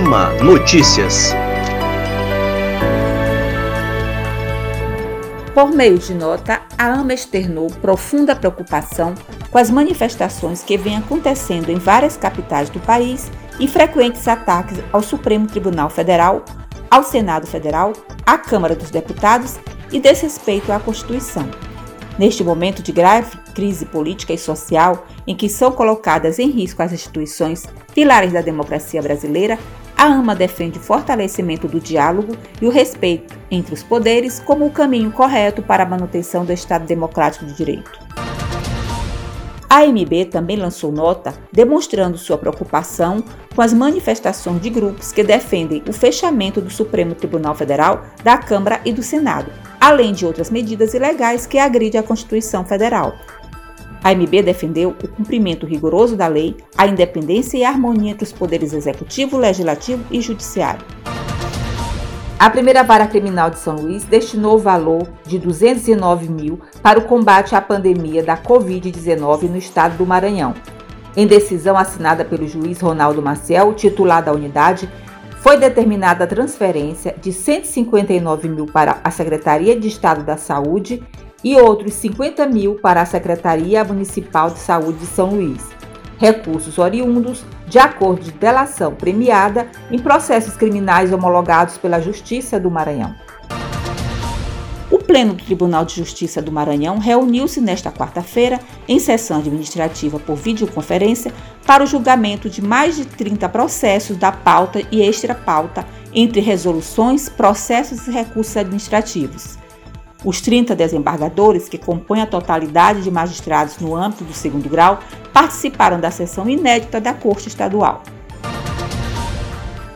AMA 0.00 0.30
Notícias. 0.42 1.34
Por 5.52 5.70
meio 5.72 5.98
de 5.98 6.14
nota, 6.14 6.62
a 6.78 6.86
AMA 6.86 7.12
externou 7.12 7.66
profunda 7.66 8.34
preocupação 8.34 9.14
com 9.50 9.58
as 9.58 9.70
manifestações 9.70 10.62
que 10.62 10.78
vêm 10.78 10.96
acontecendo 10.96 11.68
em 11.68 11.76
várias 11.76 12.16
capitais 12.16 12.70
do 12.70 12.80
país 12.80 13.30
e 13.58 13.68
frequentes 13.68 14.26
ataques 14.26 14.78
ao 14.90 15.02
Supremo 15.02 15.46
Tribunal 15.46 15.90
Federal, 15.90 16.46
ao 16.90 17.04
Senado 17.04 17.46
Federal, 17.46 17.92
à 18.24 18.38
Câmara 18.38 18.74
dos 18.74 18.90
Deputados 18.90 19.58
e 19.92 20.00
desrespeito 20.00 20.72
à 20.72 20.80
Constituição. 20.80 21.46
Neste 22.18 22.42
momento 22.42 22.82
de 22.82 22.90
grave 22.90 23.36
crise 23.54 23.84
política 23.84 24.32
e 24.32 24.38
social, 24.38 25.06
em 25.26 25.36
que 25.36 25.48
são 25.48 25.70
colocadas 25.70 26.38
em 26.38 26.48
risco 26.48 26.82
as 26.82 26.90
instituições 26.90 27.66
pilares 27.94 28.32
da 28.32 28.40
democracia 28.40 29.02
brasileira, 29.02 29.58
a 30.00 30.06
AMA 30.06 30.34
defende 30.34 30.78
o 30.78 30.80
fortalecimento 30.80 31.68
do 31.68 31.78
diálogo 31.78 32.34
e 32.58 32.66
o 32.66 32.70
respeito 32.70 33.36
entre 33.50 33.74
os 33.74 33.82
poderes 33.82 34.40
como 34.40 34.64
o 34.64 34.70
caminho 34.70 35.12
correto 35.12 35.60
para 35.60 35.82
a 35.82 35.86
manutenção 35.86 36.42
do 36.42 36.54
Estado 36.54 36.86
Democrático 36.86 37.44
de 37.44 37.52
Direito. 37.52 38.00
A 39.68 39.80
AMB 39.80 40.24
também 40.30 40.56
lançou 40.56 40.90
nota 40.90 41.34
demonstrando 41.52 42.16
sua 42.16 42.38
preocupação 42.38 43.22
com 43.54 43.60
as 43.60 43.74
manifestações 43.74 44.62
de 44.62 44.70
grupos 44.70 45.12
que 45.12 45.22
defendem 45.22 45.82
o 45.86 45.92
fechamento 45.92 46.62
do 46.62 46.70
Supremo 46.70 47.14
Tribunal 47.14 47.54
Federal, 47.54 48.06
da 48.24 48.38
Câmara 48.38 48.80
e 48.86 48.94
do 48.94 49.02
Senado, 49.02 49.52
além 49.78 50.14
de 50.14 50.24
outras 50.24 50.48
medidas 50.48 50.94
ilegais 50.94 51.44
que 51.44 51.58
agridem 51.58 52.00
a 52.00 52.02
Constituição 52.02 52.64
Federal, 52.64 53.16
a 54.02 54.14
MB 54.14 54.42
defendeu 54.42 54.94
o 55.02 55.08
cumprimento 55.08 55.66
rigoroso 55.66 56.16
da 56.16 56.26
lei, 56.26 56.56
a 56.76 56.86
independência 56.86 57.58
e 57.58 57.64
a 57.64 57.68
harmonia 57.68 58.12
entre 58.12 58.24
os 58.24 58.32
poderes 58.32 58.72
executivo, 58.72 59.36
legislativo 59.36 60.02
e 60.10 60.20
judiciário. 60.20 60.84
A 62.38 62.48
primeira 62.48 62.82
vara 62.82 63.06
criminal 63.06 63.50
de 63.50 63.58
São 63.58 63.76
Luís 63.76 64.04
destinou 64.04 64.54
o 64.54 64.58
valor 64.58 65.06
de 65.26 65.38
209 65.38 66.28
mil 66.28 66.58
para 66.82 66.98
o 66.98 67.04
combate 67.04 67.54
à 67.54 67.60
pandemia 67.60 68.22
da 68.22 68.34
Covid-19 68.34 69.42
no 69.42 69.58
estado 69.58 69.98
do 69.98 70.06
Maranhão. 70.06 70.54
Em 71.14 71.26
decisão 71.26 71.76
assinada 71.76 72.24
pelo 72.24 72.48
juiz 72.48 72.80
Ronaldo 72.80 73.20
Maciel, 73.20 73.74
titular 73.74 74.24
da 74.24 74.32
unidade, 74.32 74.88
foi 75.40 75.58
determinada 75.58 76.24
a 76.24 76.26
transferência 76.26 77.14
de 77.20 77.30
159 77.30 78.48
mil 78.48 78.64
para 78.64 79.00
a 79.04 79.10
Secretaria 79.10 79.78
de 79.78 79.88
Estado 79.88 80.22
da 80.22 80.38
Saúde 80.38 81.02
e 81.42 81.56
outros 81.56 81.94
50 81.94 82.46
mil 82.46 82.76
para 82.76 83.02
a 83.02 83.06
Secretaria 83.06 83.84
Municipal 83.84 84.50
de 84.50 84.58
Saúde 84.58 84.98
de 84.98 85.06
São 85.06 85.30
Luís. 85.30 85.68
Recursos 86.18 86.78
oriundos 86.78 87.44
de 87.66 87.78
acordo 87.78 88.22
de 88.22 88.32
delação 88.32 88.94
premiada 88.94 89.68
em 89.90 89.98
processos 89.98 90.56
criminais 90.56 91.12
homologados 91.12 91.78
pela 91.78 92.00
Justiça 92.00 92.58
do 92.58 92.70
Maranhão. 92.70 93.14
O 94.90 94.98
Pleno 94.98 95.34
do 95.34 95.44
Tribunal 95.44 95.84
de 95.84 95.94
Justiça 95.94 96.42
do 96.42 96.50
Maranhão 96.50 96.98
reuniu-se 96.98 97.60
nesta 97.60 97.92
quarta-feira 97.92 98.58
em 98.88 98.98
sessão 98.98 99.38
administrativa 99.38 100.18
por 100.18 100.34
videoconferência 100.34 101.32
para 101.64 101.84
o 101.84 101.86
julgamento 101.86 102.50
de 102.50 102.60
mais 102.60 102.96
de 102.96 103.04
30 103.04 103.48
processos 103.50 104.16
da 104.16 104.32
pauta 104.32 104.82
e 104.90 105.00
extra-pauta 105.00 105.86
entre 106.12 106.40
resoluções, 106.40 107.28
processos 107.28 108.08
e 108.08 108.10
recursos 108.10 108.56
administrativos. 108.56 109.59
Os 110.24 110.40
30 110.40 110.76
desembargadores, 110.76 111.68
que 111.68 111.78
compõem 111.78 112.20
a 112.20 112.26
totalidade 112.26 113.02
de 113.02 113.10
magistrados 113.10 113.78
no 113.78 113.96
âmbito 113.96 114.24
do 114.24 114.34
segundo 114.34 114.68
grau, 114.68 115.00
participaram 115.32 115.98
da 115.98 116.10
sessão 116.10 116.48
inédita 116.48 117.00
da 117.00 117.14
Corte 117.14 117.48
Estadual. 117.48 118.02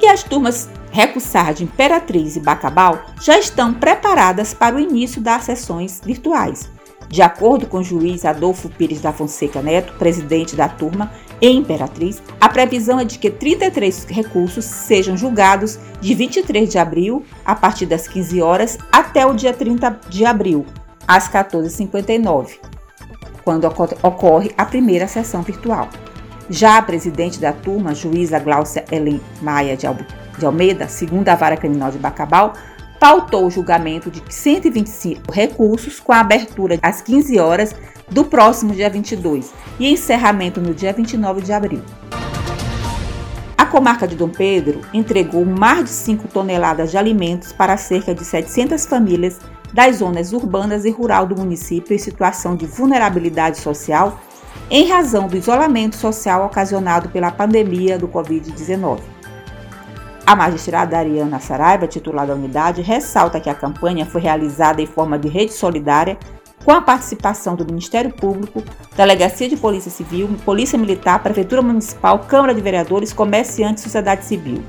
E 0.00 0.06
as 0.06 0.22
turmas 0.22 0.68
Recursar 0.92 1.54
de 1.54 1.64
Imperatriz 1.64 2.36
e 2.36 2.40
Bacabal 2.40 3.04
já 3.22 3.38
estão 3.38 3.72
preparadas 3.72 4.52
para 4.52 4.74
o 4.74 4.80
início 4.80 5.20
das 5.20 5.44
sessões 5.44 6.00
virtuais. 6.04 6.68
De 7.08 7.22
acordo 7.22 7.66
com 7.66 7.78
o 7.78 7.84
juiz 7.84 8.24
Adolfo 8.24 8.68
Pires 8.68 9.00
da 9.00 9.12
Fonseca 9.12 9.62
Neto, 9.62 9.94
presidente 9.94 10.54
da 10.54 10.68
turma 10.68 11.12
em 11.40 11.56
Imperatriz, 11.56 12.22
a 12.38 12.48
previsão 12.48 13.00
é 13.00 13.04
de 13.04 13.18
que 13.18 13.30
33 13.30 14.04
recursos 14.04 14.64
sejam 14.64 15.16
julgados 15.16 15.78
de 16.00 16.14
23 16.14 16.70
de 16.70 16.78
abril, 16.78 17.24
a 17.44 17.54
partir 17.54 17.86
das 17.86 18.06
15 18.06 18.42
horas, 18.42 18.78
até 18.92 19.24
o 19.24 19.32
dia 19.32 19.52
30 19.52 20.00
de 20.08 20.26
abril, 20.26 20.66
às 21.08 21.28
14h59, 21.28 22.58
quando 23.42 23.66
ocorre 24.02 24.52
a 24.56 24.66
primeira 24.66 25.08
sessão 25.08 25.42
virtual. 25.42 25.88
Já 26.50 26.76
a 26.76 26.82
presidente 26.82 27.38
da 27.38 27.52
turma, 27.52 27.94
juíza 27.94 28.38
Gláucia 28.38 28.84
Helen 28.90 29.20
Maia 29.40 29.76
de 29.76 29.86
Almeida, 30.44 30.88
segunda 30.88 31.36
vara 31.36 31.56
criminal 31.56 31.90
de 31.90 31.98
Bacabal, 31.98 32.54
pautou 33.00 33.46
o 33.46 33.50
julgamento 33.50 34.10
de 34.10 34.22
125 34.28 35.32
recursos 35.32 35.98
com 35.98 36.12
a 36.12 36.20
abertura 36.20 36.78
às 36.82 37.00
15 37.00 37.38
horas 37.38 37.74
do 38.10 38.26
próximo 38.26 38.74
dia 38.74 38.90
22 38.90 39.52
e 39.78 39.90
encerramento 39.90 40.60
no 40.60 40.74
dia 40.74 40.92
29 40.92 41.40
de 41.40 41.50
abril. 41.50 41.82
A 43.56 43.64
comarca 43.64 44.06
de 44.06 44.14
Dom 44.14 44.28
Pedro 44.28 44.82
entregou 44.92 45.46
mais 45.46 45.84
de 45.84 45.90
5 45.90 46.28
toneladas 46.28 46.90
de 46.90 46.98
alimentos 46.98 47.52
para 47.52 47.78
cerca 47.78 48.14
de 48.14 48.22
700 48.22 48.84
famílias 48.84 49.38
das 49.72 49.96
zonas 49.96 50.34
urbanas 50.34 50.84
e 50.84 50.90
rural 50.90 51.26
do 51.26 51.36
município 51.36 51.94
em 51.94 51.98
situação 51.98 52.54
de 52.54 52.66
vulnerabilidade 52.66 53.58
social 53.60 54.20
em 54.68 54.88
razão 54.88 55.26
do 55.26 55.36
isolamento 55.36 55.96
social 55.96 56.44
ocasionado 56.44 57.08
pela 57.08 57.30
pandemia 57.30 57.98
do 57.98 58.08
Covid-19. 58.08 59.19
A 60.26 60.36
magistrada 60.36 60.98
Ariana 60.98 61.40
Saraiva, 61.40 61.86
titular 61.86 62.26
da 62.26 62.34
unidade, 62.34 62.82
ressalta 62.82 63.40
que 63.40 63.50
a 63.50 63.54
campanha 63.54 64.06
foi 64.06 64.20
realizada 64.20 64.80
em 64.80 64.86
forma 64.86 65.18
de 65.18 65.28
rede 65.28 65.52
solidária 65.52 66.18
com 66.64 66.72
a 66.72 66.82
participação 66.82 67.56
do 67.56 67.64
Ministério 67.64 68.12
Público, 68.12 68.62
Delegacia 68.96 69.48
de 69.48 69.56
Polícia 69.56 69.90
Civil, 69.90 70.28
Polícia 70.44 70.78
Militar, 70.78 71.22
Prefeitura 71.22 71.62
Municipal, 71.62 72.18
Câmara 72.20 72.54
de 72.54 72.60
Vereadores, 72.60 73.12
comerciantes 73.12 73.82
e 73.82 73.84
sociedade 73.84 74.24
civil. 74.24 74.62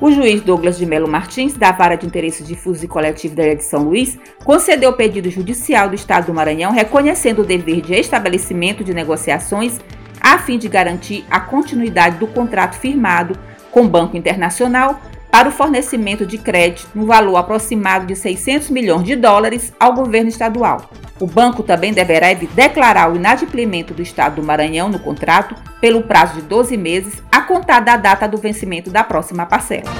O 0.00 0.10
juiz 0.10 0.40
Douglas 0.40 0.78
de 0.78 0.86
Melo 0.86 1.06
Martins, 1.06 1.54
da 1.54 1.70
Vara 1.70 1.96
de 1.96 2.06
Interesse 2.06 2.42
Difuso 2.42 2.84
e 2.84 2.88
Coletivo 2.88 3.36
da 3.36 3.44
Ilha 3.44 3.56
de 3.56 3.64
São 3.64 3.84
Luís, 3.84 4.18
concedeu 4.44 4.90
o 4.90 4.96
pedido 4.96 5.30
judicial 5.30 5.88
do 5.88 5.94
Estado 5.94 6.26
do 6.26 6.34
Maranhão 6.34 6.72
reconhecendo 6.72 7.42
o 7.42 7.44
dever 7.44 7.80
de 7.80 7.94
estabelecimento 7.94 8.82
de 8.82 8.92
negociações 8.92 9.78
a 10.20 10.38
fim 10.38 10.56
de 10.56 10.68
garantir 10.68 11.24
a 11.30 11.40
continuidade 11.40 12.18
do 12.18 12.26
contrato 12.26 12.74
firmado 12.74 13.38
com 13.72 13.88
Banco 13.88 14.16
Internacional 14.16 15.00
para 15.32 15.48
o 15.48 15.52
fornecimento 15.52 16.26
de 16.26 16.36
crédito 16.36 16.90
no 16.94 17.06
valor 17.06 17.36
aproximado 17.36 18.06
de 18.06 18.14
600 18.14 18.68
milhões 18.68 19.04
de 19.04 19.16
dólares 19.16 19.72
ao 19.80 19.94
governo 19.94 20.28
estadual. 20.28 20.90
O 21.18 21.26
banco 21.26 21.62
também 21.62 21.92
deverá 21.92 22.34
declarar 22.34 23.10
o 23.10 23.16
inadimplemento 23.16 23.94
do 23.94 24.02
Estado 24.02 24.36
do 24.36 24.42
Maranhão 24.42 24.88
no 24.88 24.98
contrato 24.98 25.54
pelo 25.80 26.02
prazo 26.02 26.34
de 26.34 26.42
12 26.42 26.76
meses, 26.76 27.22
a 27.32 27.40
contar 27.40 27.80
da 27.80 27.96
data 27.96 28.28
do 28.28 28.36
vencimento 28.36 28.90
da 28.90 29.02
próxima 29.02 29.46
parcela. 29.46 29.90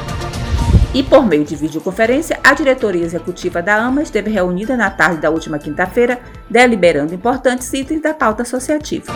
E 0.94 1.02
por 1.02 1.24
meio 1.24 1.44
de 1.44 1.56
videoconferência, 1.56 2.38
a 2.44 2.52
diretoria 2.52 3.04
executiva 3.04 3.62
da 3.62 3.76
AMA 3.76 4.02
esteve 4.02 4.30
reunida 4.30 4.76
na 4.76 4.90
tarde 4.90 5.22
da 5.22 5.30
última 5.30 5.58
quinta-feira, 5.58 6.20
deliberando 6.50 7.14
importantes 7.14 7.72
itens 7.72 8.02
da 8.02 8.12
pauta 8.12 8.42
associativa. 8.42 9.12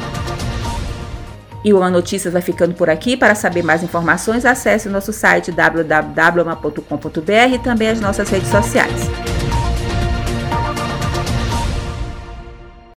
E 1.66 1.74
o 1.74 1.78
Uma 1.78 1.90
Notícias 1.90 2.32
vai 2.32 2.40
ficando 2.40 2.76
por 2.76 2.88
aqui. 2.88 3.16
Para 3.16 3.34
saber 3.34 3.64
mais 3.64 3.82
informações, 3.82 4.44
acesse 4.44 4.86
o 4.86 4.90
nosso 4.92 5.12
site 5.12 5.50
www.ama.com.br 5.50 7.54
e 7.54 7.58
também 7.58 7.88
as 7.88 8.00
nossas 8.00 8.30
redes 8.30 8.50
sociais. 8.50 9.35